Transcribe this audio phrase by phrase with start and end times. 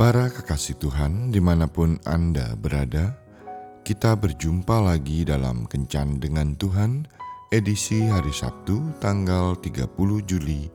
[0.00, 3.20] Para kekasih Tuhan, di mana pun Anda berada,
[3.84, 7.04] kita berjumpa lagi dalam Kencan dengan Tuhan,
[7.52, 9.92] edisi hari Sabtu, tanggal 30
[10.24, 10.72] Juli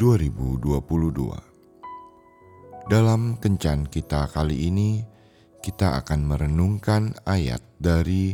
[0.00, 2.88] 2022.
[2.88, 5.04] Dalam Kencan kita kali ini,
[5.60, 8.32] kita akan merenungkan ayat dari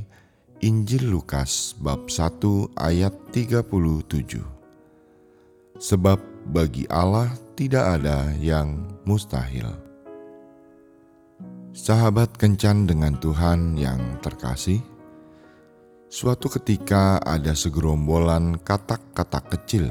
[0.62, 4.46] Injil Lukas bab 1 ayat 37.
[5.75, 6.22] Sebab
[6.54, 9.83] bagi Allah tidak ada yang mustahil.
[11.74, 14.78] Sahabat kencan dengan Tuhan yang terkasih,
[16.06, 19.90] suatu ketika ada segerombolan katak-katak kecil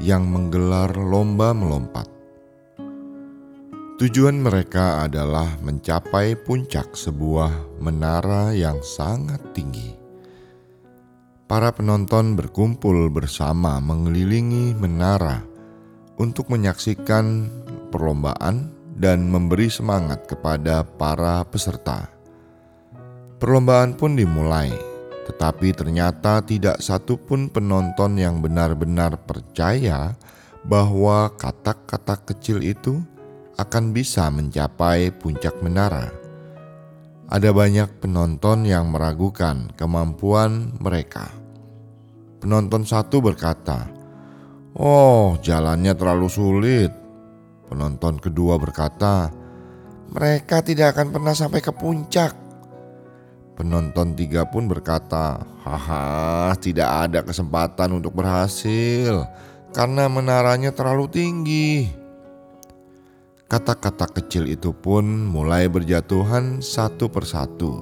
[0.00, 2.08] yang menggelar lomba melompat.
[4.00, 10.00] Tujuan mereka adalah mencapai puncak sebuah menara yang sangat tinggi.
[11.44, 15.44] Para penonton berkumpul bersama mengelilingi menara
[16.16, 17.52] untuk menyaksikan
[17.92, 22.10] perlombaan dan memberi semangat kepada para peserta.
[23.38, 24.74] Perlombaan pun dimulai,
[25.30, 30.18] tetapi ternyata tidak satupun penonton yang benar-benar percaya
[30.66, 32.98] bahwa kata-kata kecil itu
[33.54, 36.10] akan bisa mencapai puncak menara.
[37.30, 41.30] Ada banyak penonton yang meragukan kemampuan mereka.
[42.42, 43.86] Penonton satu berkata,
[44.74, 46.97] "Oh, jalannya terlalu sulit."
[47.68, 49.28] Penonton kedua berkata,
[50.10, 52.32] "Mereka tidak akan pernah sampai ke puncak."
[53.54, 59.28] Penonton tiga pun berkata, "Haha, tidak ada kesempatan untuk berhasil
[59.76, 61.90] karena menaranya terlalu tinggi."
[63.48, 67.80] Kata-kata kecil itu pun mulai berjatuhan satu persatu,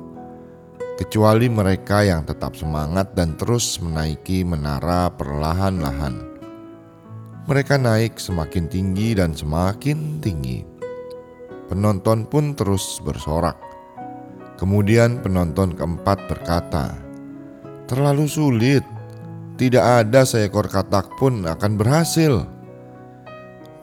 [0.94, 6.35] kecuali mereka yang tetap semangat dan terus menaiki menara perlahan-lahan.
[7.46, 10.66] Mereka naik semakin tinggi dan semakin tinggi.
[11.70, 13.54] Penonton pun terus bersorak.
[14.58, 16.98] Kemudian penonton keempat berkata,
[17.86, 18.82] "Terlalu sulit.
[19.54, 22.50] Tidak ada seekor katak pun akan berhasil."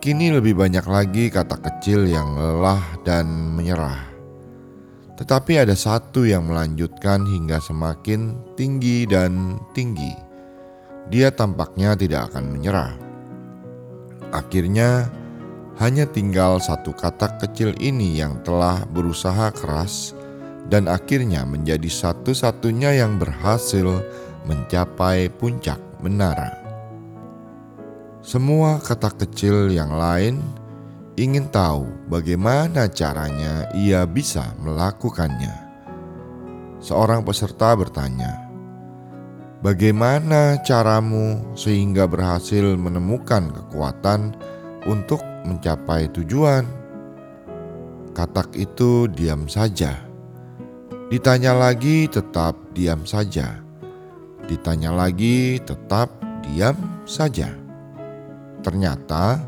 [0.03, 4.11] Kini lebih banyak lagi kata kecil yang lelah dan menyerah.
[5.15, 10.11] Tetapi ada satu yang melanjutkan hingga semakin tinggi dan tinggi.
[11.07, 13.02] Dia tampaknya tidak akan menyerah.
[14.33, 15.13] Akhirnya,
[15.77, 20.17] hanya tinggal satu kata kecil ini yang telah berusaha keras
[20.73, 24.01] dan akhirnya menjadi satu-satunya yang berhasil
[24.49, 26.49] mencapai puncak menara.
[28.25, 30.41] Semua kata kecil yang lain
[31.13, 35.53] ingin tahu bagaimana caranya ia bisa melakukannya.
[36.81, 38.42] Seorang peserta bertanya,
[39.63, 44.35] Bagaimana caramu sehingga berhasil menemukan kekuatan
[44.83, 46.67] untuk mencapai tujuan?
[48.11, 50.03] Katak itu diam saja.
[51.07, 53.63] Ditanya lagi, tetap diam saja.
[54.51, 56.11] Ditanya lagi, tetap
[56.43, 56.75] diam
[57.07, 57.47] saja.
[58.67, 59.39] Ternyata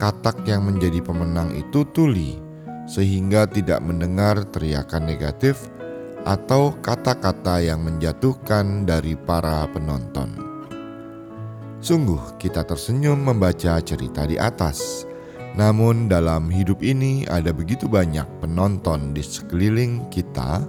[0.00, 2.40] katak yang menjadi pemenang itu tuli,
[2.88, 5.68] sehingga tidak mendengar teriakan negatif
[6.24, 10.50] atau kata-kata yang menjatuhkan dari para penonton.
[11.80, 15.08] Sungguh, kita tersenyum membaca cerita di atas.
[15.56, 20.60] Namun, dalam hidup ini ada begitu banyak penonton di sekeliling kita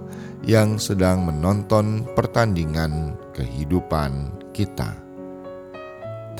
[0.42, 4.96] yang sedang menonton pertandingan kehidupan kita.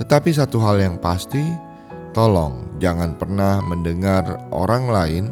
[0.01, 1.45] Tetapi, satu hal yang pasti,
[2.17, 5.25] tolong jangan pernah mendengar orang lain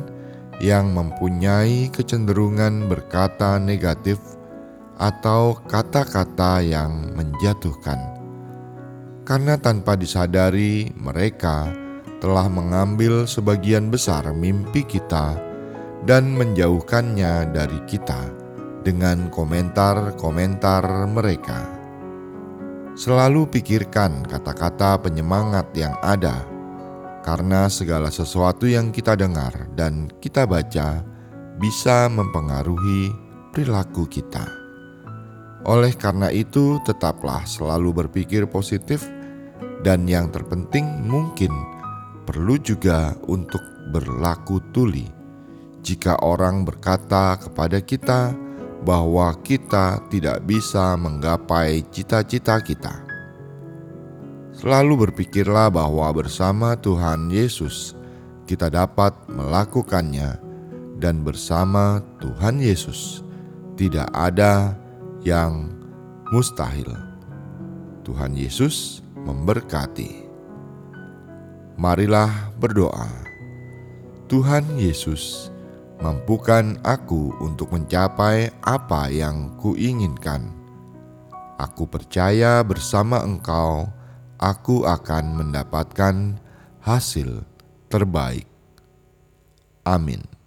[0.61, 4.21] yang mempunyai kecenderungan berkata negatif
[5.01, 7.97] atau kata-kata yang menjatuhkan,
[9.25, 11.73] karena tanpa disadari mereka
[12.21, 15.41] telah mengambil sebagian besar mimpi kita
[16.05, 18.29] dan menjauhkannya dari kita
[18.85, 21.65] dengan komentar-komentar mereka.
[22.93, 26.45] Selalu pikirkan kata-kata penyemangat yang ada
[27.21, 31.05] karena segala sesuatu yang kita dengar dan kita baca
[31.61, 33.13] bisa mempengaruhi
[33.53, 34.49] perilaku kita.
[35.69, 39.05] Oleh karena itu, tetaplah selalu berpikir positif,
[39.85, 41.53] dan yang terpenting mungkin
[42.25, 43.61] perlu juga untuk
[43.93, 45.05] berlaku tuli.
[45.85, 48.33] Jika orang berkata kepada kita
[48.81, 53.10] bahwa kita tidak bisa menggapai cita-cita kita
[54.61, 57.97] Selalu berpikirlah bahwa bersama Tuhan Yesus
[58.45, 60.37] kita dapat melakukannya,
[61.01, 63.25] dan bersama Tuhan Yesus
[63.81, 64.77] tidak ada
[65.25, 65.73] yang
[66.29, 66.93] mustahil.
[68.05, 70.29] Tuhan Yesus memberkati.
[71.81, 73.09] Marilah berdoa.
[74.29, 75.49] Tuhan Yesus,
[76.05, 80.53] mampukan aku untuk mencapai apa yang kuinginkan.
[81.57, 83.89] Aku percaya bersama Engkau,
[84.41, 86.41] aku akan mendapatkan
[86.81, 87.45] hasil
[87.93, 88.49] terbaik.
[89.85, 90.40] Amin.